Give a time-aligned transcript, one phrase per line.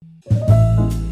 [0.00, 1.07] Música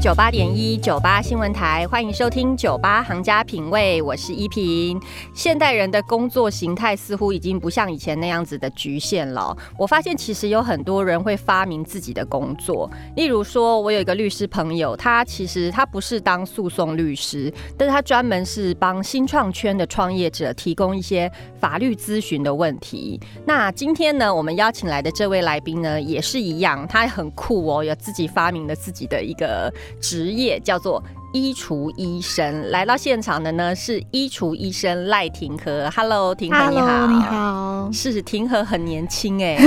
[0.00, 5.00] 九八点一九八新闻台，欢迎收听九八行家品味，我是依萍。
[5.34, 9.56] 现代人的工作形态似乎已经不像以前那样子的局限了。
[9.76, 23.20] 我发现其实有很多人会发明自己的工作，例如说，我有一个律师朋友，他其实他不是当诉讼律师，但是他专门是帮新创圈的创业者提供一些法律咨询的问题。
[23.44, 29.72] 那今天呢，我们邀请来的这位来宾呢，也是一样，他很酷哦，有自己发明了自己的一个。
[30.00, 31.02] 职业叫做
[31.32, 35.90] 衣橱医生，来到现场的呢是衣橱医生赖廷和。
[35.94, 37.90] Hello，廷和你好，你好。
[37.92, 39.58] 是廷和很年轻 哎，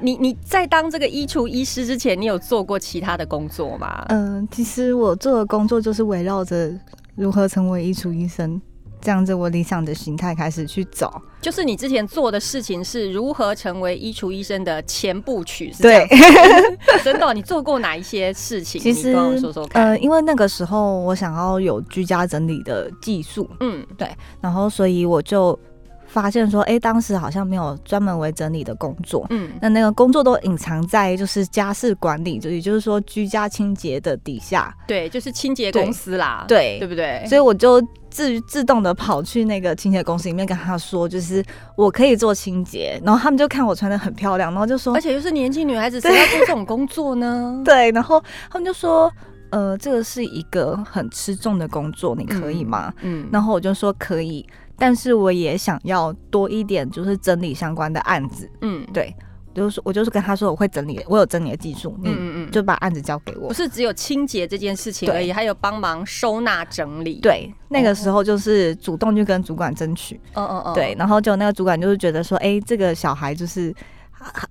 [0.00, 4.04] 你你你在当这个衣橱医师之前，你有做过其他的工作吗？
[4.08, 6.72] 嗯，其实我做的工作就是围绕着
[7.14, 8.60] 如何成为衣橱医生。
[9.02, 16.06] 这样子，我理想的形态开始去走，就是你之前做的事情是如何成为衣橱医生的前部曲，对，
[17.02, 18.80] 真的，你做过哪一些事情？
[18.80, 19.88] 其实，说说看。
[19.88, 24.08] 呃，因为那个时候我想要有居家整理的技术，嗯，对，
[24.40, 25.58] 然后所以我就。
[26.08, 37.24] 发现说，哎，当时好像没有专门为整理的工作，嗯，那那个工作都隐藏在就是家事管理，就也就是说居家清洁的底下，对，就是清洁公司啦，对，对不对？
[37.26, 37.80] 所以我就
[38.12, 41.42] 自自动的跑去那个清洁公司里面跟他说，就是
[41.74, 47.60] 我可以做清洁，然后他们就看我穿的很漂亮，然后就说，而且又是年轻女孩子，谁 要做这种工作呢？
[47.64, 49.10] 对，然后他们就说，
[49.50, 52.92] 呃，这个是一个很吃重的工作，你可以吗？
[53.00, 54.46] 嗯，然后我就说可以。
[54.78, 58.50] 但是我也想要多一点，就是整理相关的案子。
[58.62, 59.14] 嗯，对，
[59.54, 61.96] 就是我就是跟他说我会整理，我有整理的技术。
[62.02, 63.48] 嗯嗯嗯，就把案子交给我。
[63.48, 67.20] 不是只有清洁这件事情而已，还有帮忙收纳整理。
[67.20, 70.20] 对，那个时候就是主动去跟主管争取。
[70.34, 70.74] 嗯嗯嗯。
[70.74, 73.74] 对，然后就那个主管就是觉得说，哎，这个小孩就是。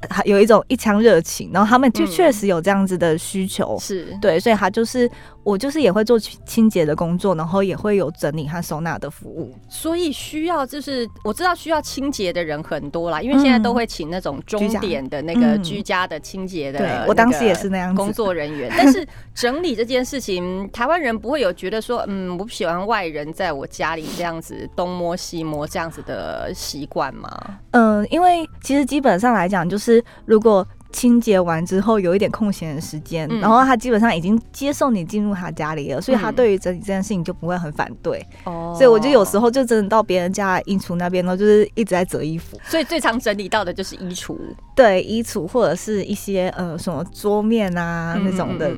[0.09, 5.09] 还有一种一腔热情，然后他们就确实有这样子的需求，是对，所以他就是
[5.43, 27.31] 我就是也会做清洁的工作，然后也会有整理和收纳的服务，所以需要就是我知道需要清洁的人很多啦，因为现在都会请那种钟点的那个居家的清洁的，对我当时也是那样工作人员， 但是整理这件事情，台湾人不会有觉得说，嗯，我不喜欢外人在我家里这样子东摸西摸这样子的习惯吗？
[27.71, 29.61] 嗯，因为其实基本上来讲。
[29.71, 38.25] 就是如果清洁完之后有一点空闲的时间，然后他基本上已经接受你进入他家里了，所以他对于整理这件事情就不会很反对。
[38.45, 42.59] 哦，所以我就有时候就真的到别人家衣橱那边呢，就是一直在折衣服。
[42.65, 44.37] 所以最常整理到的就是衣橱，
[44.75, 48.71] 对衣橱或者是一些呃什么桌面啊那种的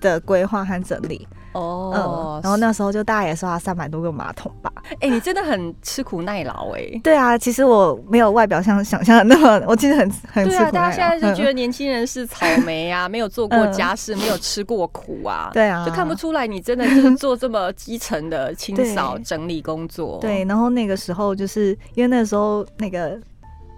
[0.00, 1.26] 的规划和整理。
[1.56, 4.72] 哦，然后那时候就大概也刷了三百多个马桶吧。
[5.00, 6.82] 哎，你真的很吃苦耐劳哎。
[7.02, 10.70] 对啊，其实我没有外表像想象的那么，我其实很很吃苦。
[10.70, 15.50] 大家现在就觉得 年轻人是草莓啊，没有做过家事，没有吃过苦啊。
[15.52, 20.18] 对啊，就看不出来你真的就是做这么基层的清扫整理工作。
[20.20, 23.18] 对，然后那个时候就是因为那时候那个。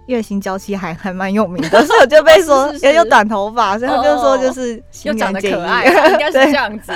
[0.09, 6.91] 月薪娇妻还还蛮有名的，所以我就被说 也有短头发，所以他就说就是又长得可爱，应该是这样子。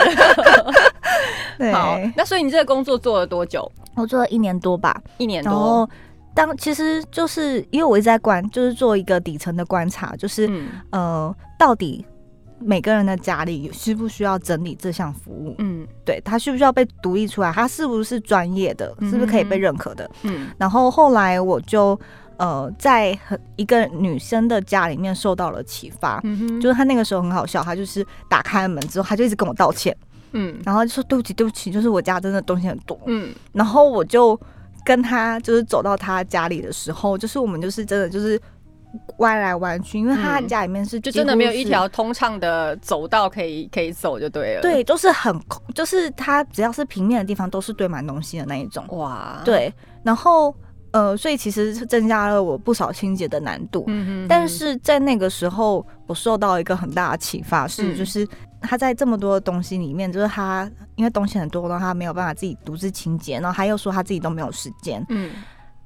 [1.72, 3.72] 好，那所以你这个工作做了多久？
[3.96, 5.51] 我做了一年多吧，一年多。
[5.51, 5.88] 然后
[6.34, 10.50] 当其实就是因为我一直在观，就是做一个底层的观察，就是
[10.90, 12.03] 呃，到底
[12.57, 15.53] 每个人的家里需不需要整理这项服务？
[15.59, 17.51] 嗯，对他需不需要被独立出来？
[17.51, 18.88] 他是不是专业的？
[19.01, 20.09] 是不是可以被认可的？
[20.24, 22.00] 嗯，然后后来我就。
[22.38, 29.95] 呃，在很一个女生的家里面受到了启发，嗯就是她那个时候很好笑，她就是打开门之后，她就一直跟我道歉，
[30.31, 34.38] 嗯，然后就说对不起，对不起，就是我家真的东西很多，嗯，然后我就
[34.83, 38.41] 跟她就是走到她家里的时候，就是我们就是真的就是
[39.17, 49.71] 弯来弯去，因为她家里面是就真的没有一条通畅的走道可以可以走就对了，对，都是很空，就是它只要是平面的地方都是堆满东西的那一种，哇，对，
[50.03, 50.53] 然后。
[50.94, 53.84] 呃，所以其实增加了我不少清洁的难度。
[53.88, 54.28] 嗯嗯。
[54.28, 58.28] 但是在那个时候，我受到一个很大的启发，是就是
[58.62, 65.04] 他在这么多的东西里面，就是他因为东西很多，然后他没有办法自己独自清洁，然后他又说他自己都没有时间。
[65.10, 65.31] 嗯。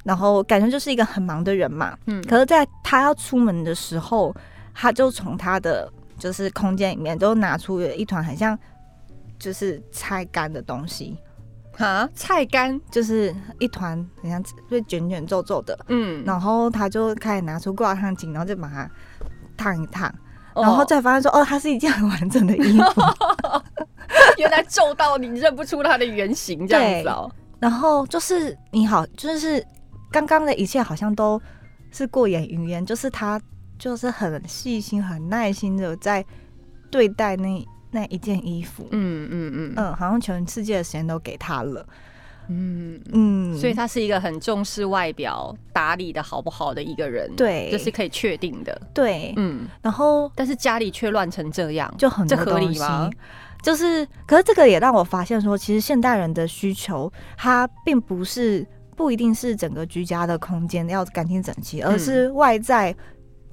[0.03, 1.97] 然后感觉就是一个很忙的人嘛。
[2.07, 2.21] 嗯。
[2.23, 4.35] 可是，在他要出门的时候，
[4.73, 5.89] 他就从他的
[6.19, 8.59] 就是空间里面都拿出了一团很像
[9.39, 11.17] 就是拆干的东西。
[11.77, 18.89] 啊，菜干就是一团，很像就卷卷皱皱的，嗯，然后他就开始拿出挂烫机，然后就把它
[19.55, 20.13] 烫一烫，
[20.55, 23.01] 然后再发现说，哦，它是一件很完整的衣服，
[24.37, 27.31] 原来皱到你认不出它的原型这样子哦。
[27.59, 29.63] 然后就是你好，就是
[30.11, 31.41] 刚刚的一切好像都
[31.91, 33.39] 是过眼云烟，就是他
[33.77, 36.25] 就是很细心、很耐心的在
[36.89, 38.87] 对待那那一件衣服。
[38.91, 41.85] 嗯嗯嗯嗯，好像全世界的时间都给他了。
[42.49, 47.29] 嗯嗯，所以他是一个很重视外表打理的好不好的一个人。
[47.35, 48.81] 对，这是可以确定的。
[48.93, 53.09] 对，嗯，然后但是家里却乱成这样，就很这合理吗？
[53.61, 62.95] 就是，可是这个也让我发现说，其实现代人的需求，它并不是不一定是整个居家的空间要干净整齐，而是外在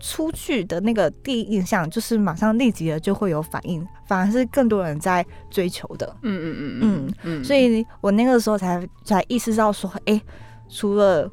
[0.07, 6.15] 出去的那个第一印象，就是马上立即的就会有反应，反而是更多人在追求的。
[6.23, 10.21] 嗯嗯嗯嗯嗯，所以我那个时候才才意识到说，哎，
[10.69, 11.31] 除了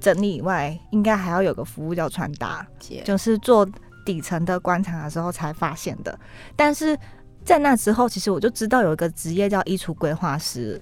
[0.00, 2.66] 整理以外，应该还要有个服务叫穿搭，
[3.04, 3.68] 就是做
[4.06, 6.18] 底层的观察的时候才发现的，
[6.56, 6.98] 但是。
[7.44, 10.78] 在那之后，其实我就知道有一个职业叫衣橱规划师。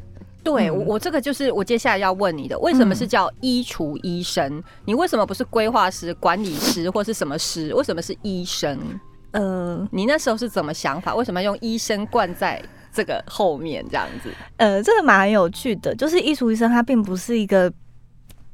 [0.46, 4.62] 对，我我这个就是我接下来要问你的，为什么是叫衣橱医生？
[4.84, 7.74] 你为什么不是规划师、管理师或是什么师？
[7.74, 8.78] 为什么是医生？
[9.32, 11.16] 呃，你那时候是怎么想法？
[11.16, 12.62] 为什么用医生冠在
[12.92, 14.30] 这个后面这样子？
[14.58, 17.68] 呃，这个蛮有趣的，就是衣橱医生，他并不是一个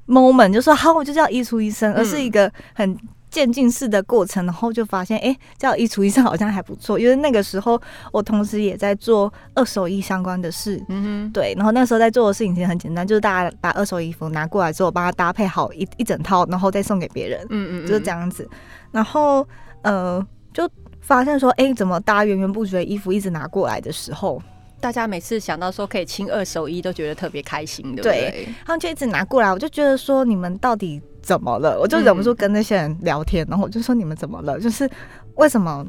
[0.06, 2.98] moment 就说好我就叫衣橱医生，而是一个很。
[3.32, 7.80] 渐进式的过程，然后就发现，哎，叫衣橱医生好像还不错，因为那个时候
[8.12, 18.46] 我同时也在做二手衣相关的事，嗯哼，对，然后那时候在做的事情其实很简单，就是大家把二手衣服拿过来之后，帮他搭配好一一整套，然后再送给别人，嗯嗯，就是这样子，
[18.90, 19.48] 然后
[19.80, 20.68] 呃，就
[21.00, 24.42] 发现说，哎，怎么大家源源不绝的衣服一直拿过来的时候。
[24.78, 28.48] 大家每次想到说可以清二手衣，都觉得特别开心，对不对？
[28.66, 31.78] 他们就一直拿过来，我就觉得说你们到底怎么了？
[31.80, 34.60] 我就忍不住跟那些人聊天，然后我就说你们怎么了？
[34.60, 34.88] 就是
[35.36, 35.86] 为什么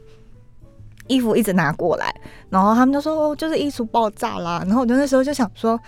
[1.08, 2.14] 衣服一直拿过来？
[2.50, 4.64] 然后他们就说就是衣橱爆炸啦。
[4.66, 5.80] 然后我就那时候就想说，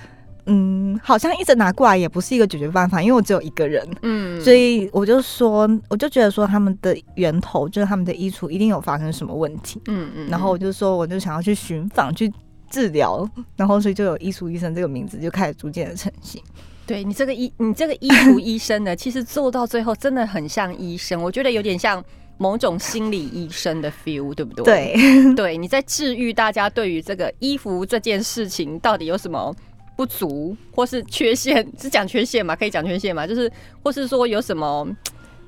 [0.48, 12.32] 嗯，好像一直拿过来也不是一个解决办法，因为我只有一个人，嗯，所以我就说，我就觉得说他们的源头就是他们的衣橱一定有发生什么问题，嗯嗯，然后我就说我就想要去寻访去。
[12.68, 13.26] 治疗，
[13.56, 16.42] 然后所以就有“艺术医生”这个名字就开始逐渐的成型。
[16.88, 22.04] 对你这个医，你这个医服医生呢，其实做到最后真的很像医生，我觉得有点像
[22.38, 24.94] 某种心理医生的 feel，对不对？
[24.94, 29.56] 对， 对，你在治愈大家对于这个衣服这件事情到底有什么
[29.98, 31.66] 不足或是缺陷？
[31.80, 32.56] 是讲缺陷吗？
[32.56, 33.26] 可以讲缺陷吗？
[33.26, 34.88] 就是或是说有什么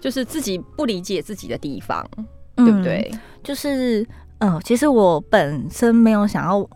[0.02, 2.04] 就是自己不理解自己的地方，
[2.56, 3.12] 对不对？
[3.44, 4.04] 就是
[4.40, 6.68] 嗯，其实我本身没有想要。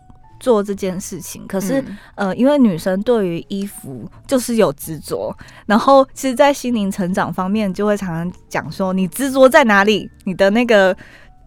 [0.42, 1.82] 做这件事情，可是
[2.16, 5.32] 呃，因为女生对于衣服就是有执着，
[5.66, 10.94] 然后其实，在心灵成长方面，就会常常讲说，你执着在哪里，你的那个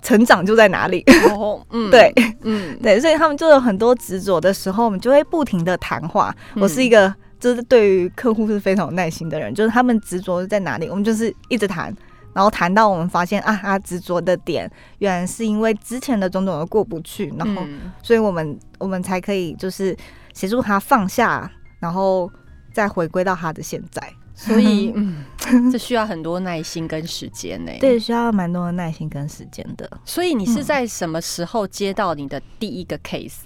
[0.02, 1.04] 成长就在哪里。
[1.30, 2.14] 哦，嗯， 对，
[2.44, 6.34] 嗯， 对，所以他们就有很多执着的时候，我们就会不停的谈话。
[6.56, 11.94] 我是一个就是对于客户是非常有耐心的人，就是他们执着在哪里，我们就是一直谈。
[12.36, 17.64] 然后谈到我们发现啊，他执着的点原来是因为之前的种种的过不去，然后
[18.04, 19.96] 所以我们我们才可以就是
[20.34, 21.50] 协助他放下，
[21.80, 22.30] 然后
[22.74, 24.14] 再回归到他的现在。
[24.38, 25.24] 所以嗯，
[25.72, 27.72] 这需要很多耐心跟时间呢。
[27.80, 29.90] 对，需要蛮多的耐心跟时间的。
[30.04, 33.38] 所以你是在什么时候接到你的第一个 case？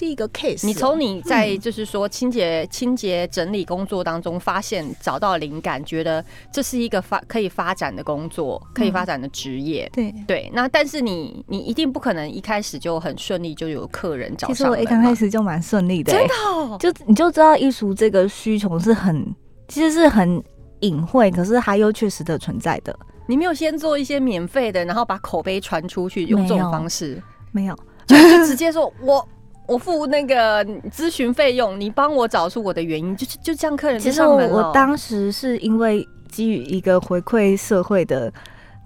[0.00, 9.86] 第一个 case，你从你在就是说清洁清洁整理工作当中发现找到灵感，觉得这是一个发可以发展的工作，可以发展的职业。
[9.92, 14.56] 对对，那但是你你一定不可能一开始就很顺利就有客人找上。
[14.56, 19.22] 其实我一刚开始就蛮顺利的，真的，就你就知道艺术这个需求是很
[19.68, 20.42] 其实是很
[20.80, 22.98] 隐晦，可是它又确实的存在的。
[23.26, 27.76] 你没有先做一些免费的，然后把口碑传出去，用这种方式没有，
[28.06, 29.28] 就就直接说我。
[29.70, 38.32] 我付那个咨询费用，你帮我找出我的原因，就是就这样，客人其实我我当时是因为基于一个回馈社会的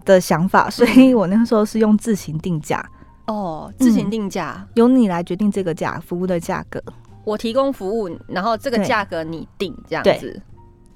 [0.04, 2.84] 的想法，所以我那个时候是用自行定价。
[3.26, 6.78] 哦，自行定价，由你来决定这个价服务的价格。
[7.24, 10.38] 我提供服务，然后这个价格你定，这样子。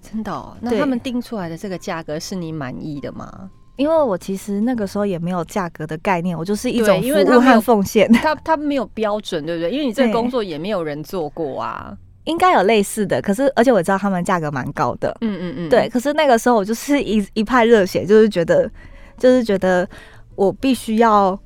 [0.03, 0.57] 真的？
[0.61, 3.49] 那他们定出来的这个价格是你满意的吗？
[3.79, 8.11] 因为我其实那个时候也没有价格的概念，我就是一种服务和奉献。
[8.13, 9.71] 他他没有标准，对不对？
[9.71, 11.97] 因为你这个工作也没有人做过啊。
[12.25, 15.17] 应该有类似的，可是而且我知道他们价格蛮高的。
[15.23, 15.69] 嗯嗯嗯。
[15.71, 18.69] 对，可是那个时候我就是一一派热血，就是觉得
[19.17, 19.89] 就是觉得
[20.35, 21.39] 我必须要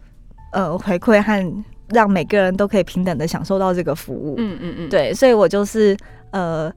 [0.53, 4.35] 呃回馈和让每个人都可以平等的享受到这个服务。
[4.39, 4.89] 嗯嗯嗯。
[4.89, 5.97] 对，所以我就是
[6.33, 6.73] 呃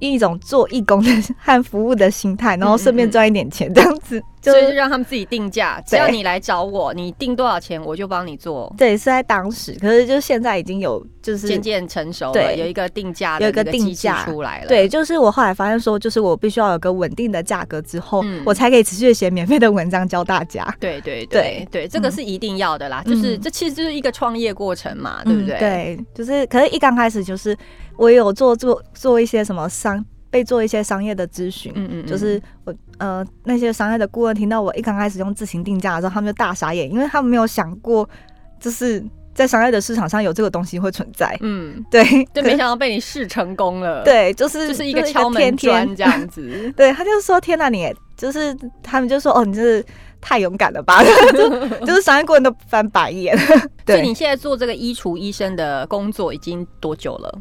[0.00, 4.22] 一种做义工的 和服务的心态，然后顺便赚一点钱这样子。
[4.42, 8.72] 所以就让他们自己定价，只要你来找我，你定多少钱我就帮你做。
[8.78, 14.68] 对，是在当时，可是就现在已经有就是渐渐成熟了，有一个定价，有一个定价出来了。
[14.68, 20.66] 对，就是我后来发现说，就是我必须要有个稳定的价格之后，我才可以持续写免费的文章教大家。
[20.80, 23.02] 对对对对，这个是一定要的啦。
[23.04, 25.58] 就是这其实就是一个创业过程嘛，对不对？
[25.58, 27.56] 对，就是可是一刚开始就是
[27.96, 30.02] 我有做做做一些什么商。
[30.30, 38.08] 被做一些商业的咨询，嗯嗯，就是我呃那些商业的顾问听到我一刚开始用自行定价的时候，他们就大傻眼，因为他们没有想过，
[38.60, 49.84] 就是在商业的市场上有这个东西会存在，嗯，对， 就没想到被你试成功了，对，就是就是一个敲门砖这样子，对，他就说天哪，你就是他们就说哦，你是
[50.20, 51.02] 太勇敢了吧，
[51.84, 53.36] 就是商业顾问都翻白眼，
[53.86, 57.38] 所以你现在做这个衣橱医生的工作已经多久了？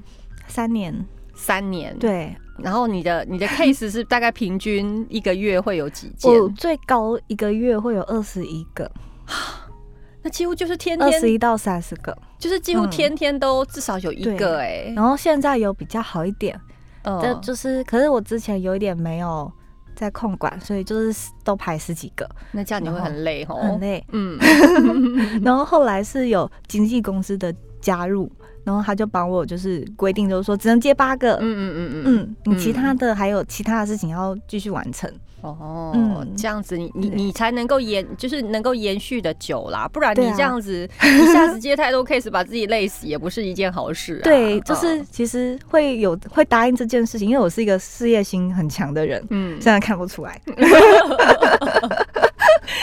[0.47, 1.05] 三年，
[1.35, 2.35] 三年，对。
[2.63, 6.31] 然后你的你的 case 是大概平均一个月会有几件？
[6.31, 8.89] 我最高一个月会有二十一个，
[10.23, 14.91] 那几乎就是天天二十一到三十个，就是几乎天天都至少有一个哎。
[14.95, 16.59] 然后现在有比较好一点，
[17.21, 19.51] 这就是可是我之前有一点没有
[19.95, 24.05] 在控管，所以就是都排十几个，那这样你会很累哦，很累。
[24.11, 24.37] 嗯，
[25.43, 28.31] 然后后来是有经纪公司的加入。
[28.65, 31.35] 然后他就帮我，就是规定，就是说只能接八个。
[31.35, 35.09] 嗯嗯嗯嗯嗯，你其他的还有其他的事情要继续完成。
[35.41, 39.87] 哦，嗯，这样子你你你才能够延，就是能够延续的久啦。
[39.87, 44.19] 不然你这样子一下子接太多 case，把自己累死，也不是一件好事。
[44.23, 49.25] 对，就是其实会有会答应这件事情，因为我是一个事业心很强的人。
[49.29, 50.39] 嗯，现在看不出来。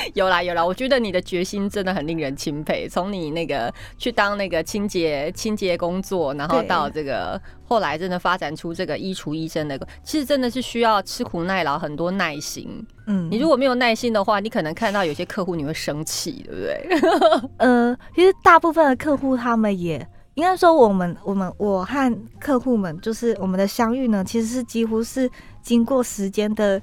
[0.14, 2.88] 有啦有啦，我觉得你的决心真的很令人钦佩。
[2.88, 12.84] 从你那个去当那个清洁清洁工作，然后到这个后来真的发展出这个衣橱医生的，其实真的是需要吃苦耐劳，很多耐心。
[13.06, 17.50] 嗯，你如果没有耐心的话，你可能看到有些客户你会生气，对不对？
[17.58, 25.30] 呃，其实大部分的客户他们也应该说，我们我们我和客户们就是我们的相遇呢，其实是几乎是
[25.62, 26.80] 经过时间的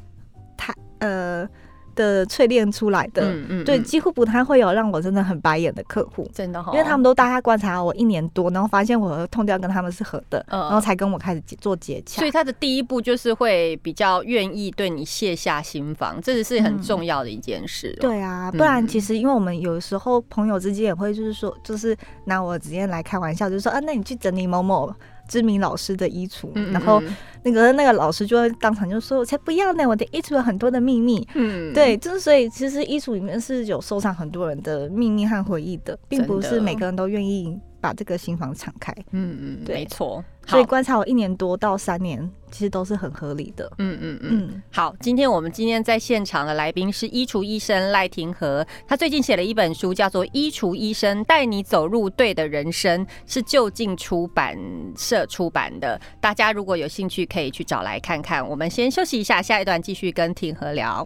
[0.58, 1.48] 太呃。
[1.96, 12.20] 的淬炼出来的，嗯嗯，对，几乎不太会有让我真的很白眼的客户，真的，因为他们都大概观察我一年多，然后发现我的痛调跟他们是合的，然后才跟我开始做接洽。
[12.20, 17.96] 所以他的第一步就是会比较愿意对你卸下心防，这是是很重要的一件事。
[18.00, 21.96] 对啊，不然其实因为我们有时候朋友之间也会就是说，就是
[22.26, 24.94] 拿我直接来开玩笑，就是说啊，那你去整理某某。
[25.28, 27.02] 知名老师的衣橱，然后
[27.44, 38.94] 那个那个老师就会当场就说：“我才不要呢，我的衣橱有很多的秘密。”嗯，对，就是所以其实衣橱里面是有收藏很多人的秘密和回忆的，并不是每个人都愿意把这个心房敞开。
[39.12, 40.24] 嗯嗯，对没错。
[40.48, 43.70] 所以观察我一年多到三年，其实都是很合理的。
[43.78, 44.64] 嗯嗯嗯。
[44.72, 54.58] 好，今天我们今天在现场的来宾是衣橱医生赖廷和，他最近写了一本书，叫做《衣橱医生带你走入对的人生》，是就近出版
[54.98, 56.00] 社出版的。
[56.22, 58.48] 大家如果有兴趣，可以去找来看看。
[58.48, 61.06] 我们先休息一下，下一段继续跟廷和聊。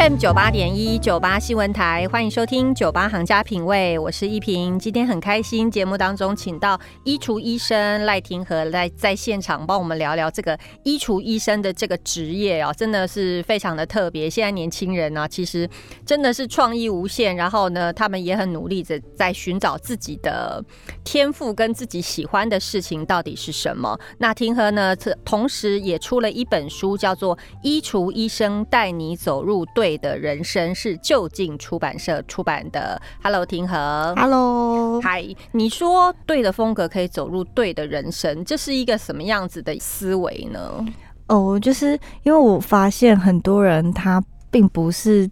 [0.00, 4.78] FM 九八点一九八新闻台，欢迎收听九八行家品味，我是依萍。
[4.78, 14.30] 今天很开心，节目当中请到衣橱医生赖廷和来在现场帮我们聊聊这个衣橱医生的这个职业哦，真的是非常的特别。
[14.30, 15.68] 现在年轻人呢，其实
[16.06, 20.64] 真的是创意无限，然后呢，他们也很努力的在寻找自己的
[21.04, 24.00] 天赋跟自己喜欢的事情到底是什么。
[24.16, 29.66] 那廷和呢，同时也出了一本书，叫做《衣橱医生带你走入》。
[29.74, 33.00] 对的人生是就近出版社出版的。
[33.22, 34.14] Hello，庭和。
[34.16, 35.24] Hello，嗨。
[35.52, 40.84] 你说对的风格可以走入对的人生，这是一个什么样子的思维呢？
[41.28, 45.30] 哦，就是因为我发现很多人他并不是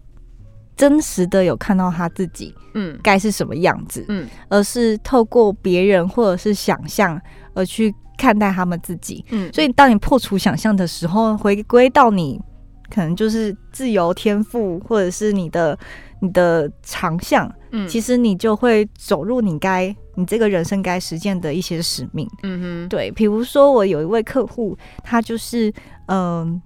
[0.77, 7.21] 真实的有看到他自己，嗯，该是什么样子，嗯，而是透过别人或者是想象
[7.55, 9.53] 而去看待他们自己，嗯。
[9.53, 12.41] 所以当你破除想象的时候，回归到你。
[12.91, 15.79] 可能就是自由天赋，或者是你的
[16.21, 23.11] 你的长项，嗯，其实你就会走入你该你这个人生该实践的一些使命，嗯哼，对。
[23.13, 25.73] 比如说，我有一位客户，他就是
[26.07, 26.61] 嗯，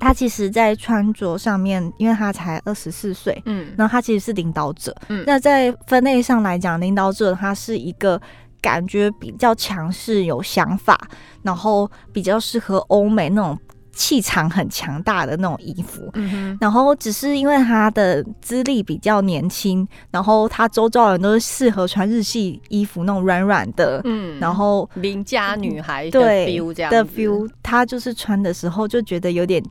[0.00, 8.20] 他其实，在穿着上面，因为他才二十四岁，嗯，然后他其实是领导者，嗯，那在分类上来讲，领导者他是一个
[8.60, 10.98] 感觉比较强势、有想法，
[11.42, 13.56] 然后比较适合欧美那种。
[13.94, 16.10] 气场很强大的那种衣服。
[16.14, 29.62] 嗯然后只是因为他的资历比较年轻，然后他周遭人都是适合穿日系衣服，那种软软的，嗯，然后邻家女孩的 feel 这样的 feel，他就是穿的时候就觉得有点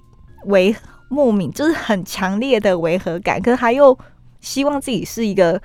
[0.46, 0.76] 违
[1.10, 3.98] 莫名，就是很强烈的违和感，可是他又
[4.40, 5.62] 希望自己是一个。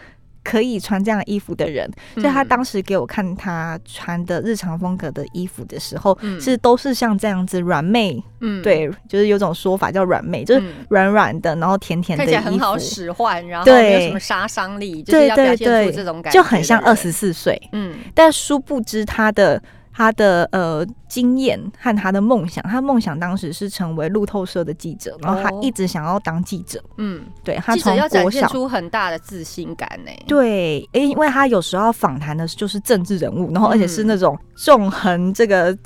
[0.48, 19.62] 可以穿这样衣服的人，所以他当时给我看他穿的日常风格的衣服的时候，是都是像这样子软妹，嗯，对，就是有种说法叫软妹，就是软软的，然后甜甜的，看起来很好使唤，然后没有什么杀伤力，就是要表现出这种感觉，就很像二十四岁，嗯，但殊不知他的。
[19.98, 26.80] 他的呃经验和他的梦想，他梦想当时是成为路透社的记者，然后他一直想要当记者。
[26.98, 30.12] 嗯，对他从要展现出很大的自信感呢。
[30.28, 35.76] 对，因为他有时候访谈的就是政治人物，然后而且是那种纵横这个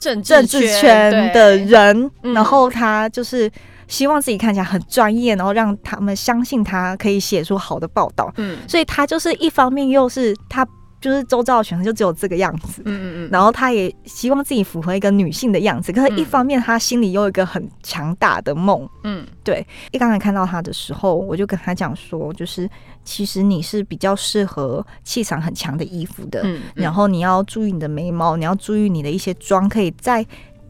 [0.00, 3.52] 政政治圈的人，然后他就是
[3.86, 8.32] 希望自己看起来很专业，然后让他们相信他可以写出好的报道。
[8.38, 10.66] 嗯，所以他就是一方面又是他。
[11.00, 19.66] 就是周遭的选择就只有这个样子，嗯嗯嗯，然后他也希望自己符合一个女性的样子，可是一方面他心里又有一个很强大的梦，嗯，对。
[19.92, 22.68] 一刚才看到他的时候，我就跟他讲说，就是
[23.04, 30.26] 其实你是比较适合气场很强的衣服的，嗯，然后你要注意你的眉毛，你要注意你的一些妆，可以再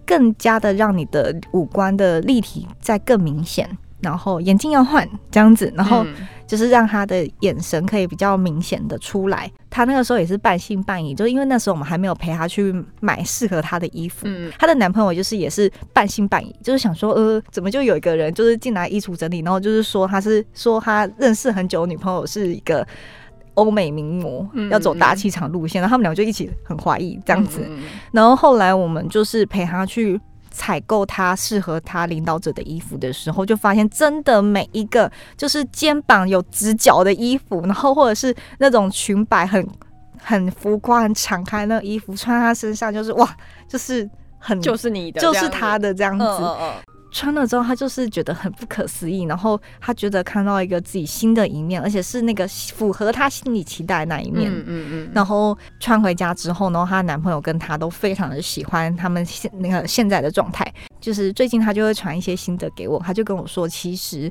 [0.07, 3.77] 更加的让你的五官的立体再更明显。
[4.01, 6.07] 然后眼镜要换这样子，然后
[6.47, 9.51] 就是让他的眼神可以比较明显的出来。
[9.69, 14.21] 他那个时候也是半信半疑，就因为那时候我们还没有陪他去买适合他的衣服。
[14.25, 22.87] 嗯，他的男朋友就是也是半信半疑，就是想说，呃，怎么就有一个人就是进来衣橱整理，然后就是说他是说他认识很久女朋友是一个
[23.55, 27.69] 欧美名模，要走大气场路线，然后他们两个就一起很怀疑这样子。
[28.13, 30.21] 然后后来我们就是陪他去。
[30.51, 39.67] 采购他适合他领导者的衣服的时候，就发现真的每一个就是肩膀有直角的衣服，然后或者是那种裙摆很
[40.23, 43.29] 很浮夸、很敞开那衣服，穿他身上就是哇，
[43.69, 46.25] 就是很就是你的，就是他的这样子。
[47.11, 54.53] 穿了之后，他就是觉得很不可思议，然后他觉得看到一个自己新的一面，而且是那个符合他心里期待的那一面。
[54.53, 55.11] 嗯嗯嗯。
[55.15, 60.71] 然后穿回家之后，然后她男朋友跟她都非常的喜欢他们现那个现在的状态。
[61.01, 64.31] 就是最近她就会传一些心得给我，她就跟我说，其实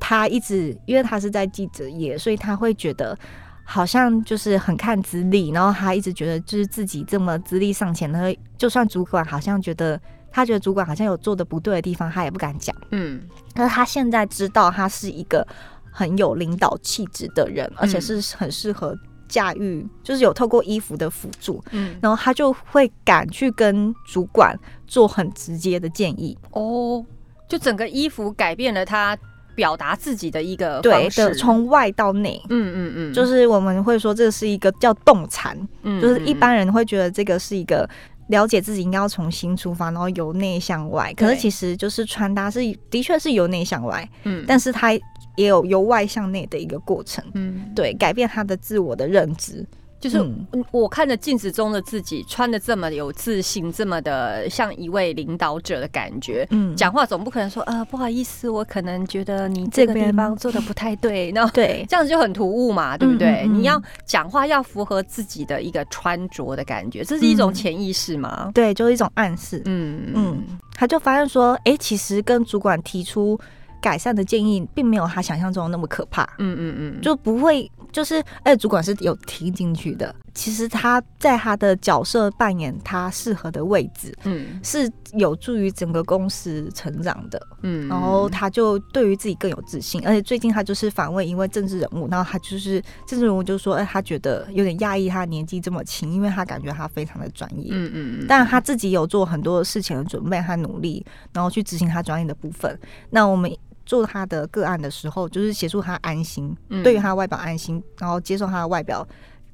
[0.00, 3.16] 她一直因为她是在记者业，所以她会觉得
[3.64, 10.00] 好像就是很看资历，然后他一直觉得就是自己这么资历尚浅，的就算主管好像觉得。
[10.34, 12.74] 他觉得主管好像有做的不对的地方，他也不敢讲。
[12.90, 13.22] 嗯，
[13.54, 15.46] 但是他现在知道他是一个
[15.92, 21.62] 很有领导气质的人，而且是很适合驾驭，就是有透过衣服的辅助。
[21.70, 26.36] 嗯，然后他就会敢去跟主管做很直接的建议。
[26.50, 27.06] 哦，
[27.48, 29.16] 就整个衣服改变了他
[29.54, 32.42] 表达自己的一个对的，从外到内。
[32.48, 35.56] 嗯嗯嗯，就是我们会说这是一个叫动禅。
[35.82, 37.88] 嗯，就是一般人会觉得这个是一个。
[38.28, 41.12] 了解自己应该要从新出发，然后由内向外。
[41.14, 42.60] 可是其实就是穿搭是
[42.90, 44.92] 的确是由内向外，嗯，但是它
[45.36, 49.66] 也有由外向内的一个过程，嗯，对，改变他的自我的认知。
[50.04, 50.22] 就是
[50.70, 56.46] 我看着镜子中的自己，穿的这么有自信，这么的像一位领导者的感觉。
[56.50, 61.32] 嗯，讲话总不可能说呃不好意思，我可能觉得你这个地 方做的不太对。
[61.32, 63.46] 那对，这样子就很突兀嘛，对不对？
[63.48, 68.50] 你要讲话要符合自己的一个穿着的感觉，这是一种潜意识吗？
[68.52, 69.62] 对，就是一种暗示。
[69.64, 73.40] 嗯嗯，他就发现说，哎，其实跟主管提出
[73.84, 76.22] 改善的建议，并没有他想象中那么可怕。
[76.38, 77.70] 嗯嗯嗯，就不会。
[77.92, 80.12] 就是，哎，主管是有听进去的。
[80.34, 87.86] 其实他在他的角色扮演他适合的位置，嗯，是有助于整个公司成长的，嗯。
[87.86, 90.04] 然后他就对于自己更有自信。
[90.04, 98.26] 而且最近他就是访问一位政治人物，然后他就是政治人物就说，哎，他觉得有点压抑，他年纪这么轻，因为他感觉他非常的专业，嗯嗯嗯。
[98.26, 102.76] 但他自己有做很多事情的准备和努力，然后去执行他专业的部分。
[103.10, 103.48] 那我们。
[103.86, 109.06] 做他的个案的时候，就是协助他安心，对于他外表安心，然后接受他的外表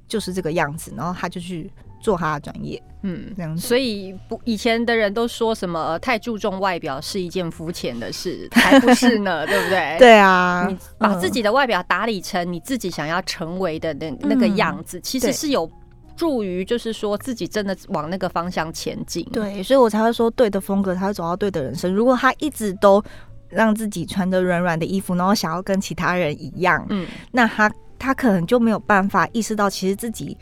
[0.06, 3.66] 就是这个样子，然后他就去做他的专业，嗯，这样子。
[3.66, 9.96] 所以不，以前的人都说什么太注重外表是一件肤浅的事，才不是呢， 对不对？
[9.98, 15.70] 对啊，你把自己的外表打理成你自己想要成为的那那个样子，其实是有
[16.16, 19.24] 助于，就是说自己真的往那个方向前进。
[19.32, 21.92] 对，所以我才会说，对的风格，他会走到对的人生。
[21.92, 23.02] 如果他一直都。
[23.50, 30.36] 让自己穿着软软的衣服，然后想要跟其他人一样，嗯，那他他可能就没有办法意识到，其实自己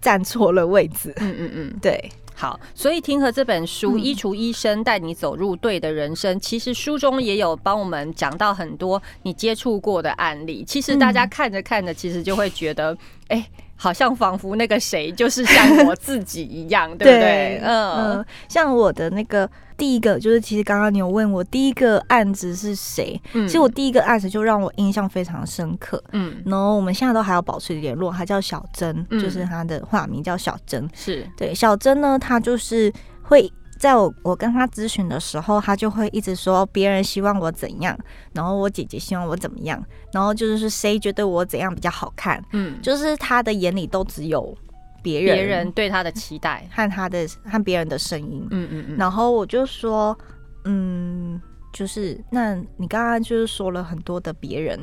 [0.00, 1.12] 站错了位置。
[1.16, 2.10] 嗯嗯嗯， 对。
[2.34, 10.64] 好，所以听和这本书《衣橱医生带你走入对的人生》，其实书中也有帮我们讲到很多你接触过的案例。
[10.66, 12.96] 其实大家看着看着，其实就会觉得，
[13.28, 13.46] 哎。
[13.74, 17.60] 好像仿佛那个谁就是像我自己一样， 对不对？
[17.64, 19.50] 嗯，像我的那个
[19.82, 26.00] 第一个，就是其实刚刚你有问我第一个案子是谁，其实我第一个案子就让我印象非常深刻。
[26.12, 30.88] 嗯，然后我们现在都还要保持联络，他叫小珍，就是他的化名叫小珍。
[30.94, 32.92] 是对小珍呢，他就是
[33.22, 33.52] 会。
[33.80, 37.98] 在我我跟他咨询的时候，他就会一直说别人希望我怎样，
[38.32, 44.56] 然后我姐姐希望我怎么样，然后就是谁觉得我怎样比较好看，嗯，就是他的眼里都只有
[45.02, 50.16] 别人，别人对他的期待和他的和别人的声音，嗯嗯嗯，然后我就说，
[50.64, 51.40] 嗯，
[51.72, 54.78] 就是那你刚刚就是说了很多的别人，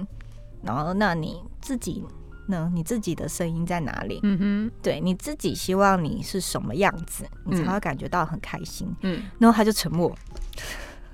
[0.64, 2.04] 然后那你自己。
[2.50, 2.68] 呢？
[2.74, 4.20] 你自己的声音在哪里？
[4.24, 8.92] 嗯哼，对，你自己希望你是什么样子，你才会感觉到很开心。
[9.04, 10.12] 嗯，然后他就沉默，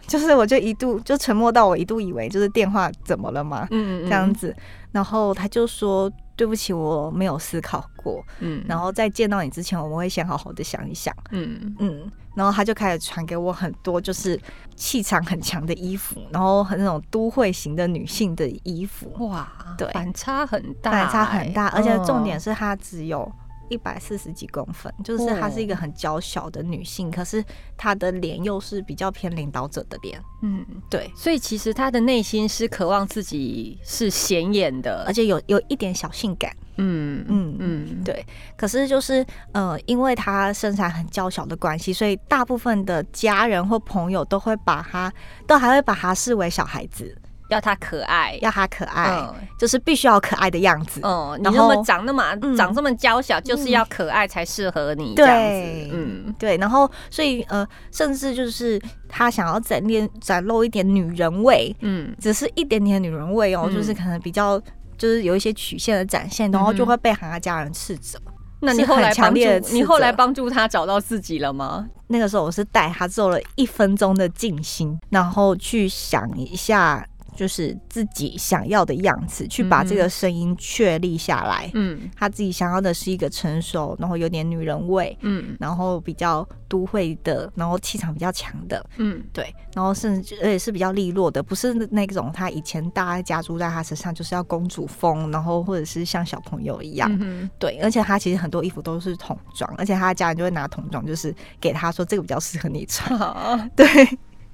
[0.07, 4.55] 就是我就一度就沉默到我一度以为就是电话怎么了嘛，嗯嗯，这样子，
[4.93, 6.09] 然后他就说。
[6.36, 8.24] 对不起，我没有思考过。
[8.39, 11.15] 嗯，然后在见到你之前，我们会先好好的想一想。
[11.32, 14.39] 嗯嗯，然后他就开始传给我很多就是
[14.76, 19.12] 气场很强的衣服，然后很那种都会型的女性的衣服。
[19.26, 23.32] 哇，对，反差很大，反差很大，而且重点是它只有。
[23.69, 27.43] 一百四十几公分，就是她是一个很娇小的女性，可是
[27.78, 30.21] 她的脸又是比较偏领导者的脸。
[30.41, 36.56] 嗯，对，所以其实她的内心是渴望自己是显眼的，而且有有一点小性感。
[36.78, 38.25] 嗯嗯嗯，对。
[38.58, 45.12] 可是就是呃，因为她身材很娇小的关系，所以大部分的家人或朋友都会把她，
[45.47, 47.17] 都还会把她视为小孩子。
[47.49, 49.23] 要他可爱，要他可爱，
[49.58, 50.99] 就是必须要可爱的样子。
[51.03, 55.13] 嗯，你那么长那么长这么娇小，就是要可爱才适合你。
[55.15, 56.58] 对，嗯，对。
[56.58, 64.60] 然后，所以呃，甚至就是他想要展练展露一点女人味，嗯，只是一点点女人味哦，就是可能比较
[64.97, 68.19] 就是有一些曲线的展现，然后就会被他家人斥责。
[68.62, 69.39] 那你后来帮助
[69.71, 71.88] 你后来帮助他找到自己了吗？
[72.08, 77.05] 那个时候我是带他做了一分钟的静心，然后去想一下。
[77.36, 81.69] 就是自己想要的样子，去把这个声音确立下来。
[81.74, 103.86] 嗯，他自己想要的是一个成熟，然后有点女人味，嗯，然后比较都会的，然后气场比较强的，嗯，对，然后甚至而且是比较利落的，不是那种他以前大家加注在他身上就是要公主风，然后或者是像小朋友一样，嗯对，而且他其实很多衣服都是童装，而且他的家人就会拿童装，就是给他说这个比较适合你穿， 对。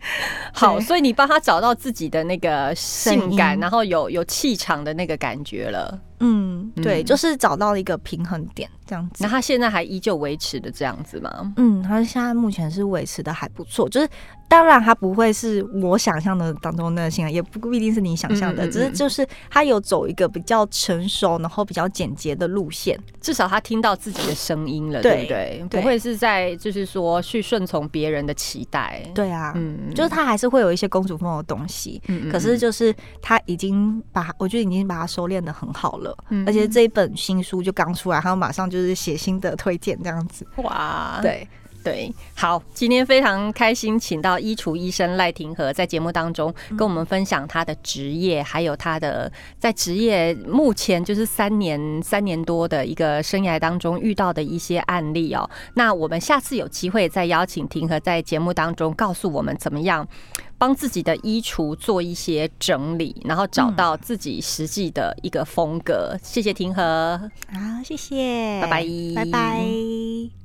[0.54, 6.00] 好，所以你帮他找到自己的那个性感，然后有有气场的那个感觉了。
[6.20, 9.24] 嗯，对，就是找到了一个平衡点，这样子。
[9.24, 11.54] 那他现在还依旧维持的这样子吗？
[11.58, 14.08] 嗯，他现在目前是维持的还不错，就是
[14.52, 23.00] 当然他不会是我想象的当中那个性感，也不不一定是你想象的，只是就是他有走一个比较成熟，然后比较简洁的路线。
[23.22, 25.66] 至少他听到自己的声音了，对不对？
[25.70, 29.02] 不会是在就是说去顺从别人的期待。
[29.16, 36.14] 对啊，嗯，就是他还是会有一些公主风的东西，嗯可是就是他已经把我觉得已经把他收敛的很好了。
[36.46, 40.46] 而且这一本新书就刚出来，他马上就是写新的推荐这样子。
[40.58, 41.48] 哇，对
[41.84, 55.50] 对，好，今天非常开心，请到衣橱医生赖廷和在节目当中跟我们分享他的职业，还有他的在职业目前就是三年三年多的一个生涯当中遇到的一些案例哦。
[55.74, 60.08] 那我们下次有机会再邀请廷和在节目当中告诉我们怎么样。
[60.58, 66.16] 帮自己的衣橱做一些整理，然后找到自己实际的一个风格。
[66.22, 67.20] 谢谢廷和，
[67.52, 70.41] 好，谢谢，拜拜，拜拜。